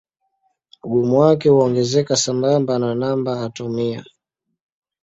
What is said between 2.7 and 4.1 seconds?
na namba atomia.